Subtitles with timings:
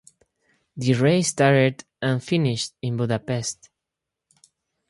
[0.77, 3.69] The race started and finished in Budapest.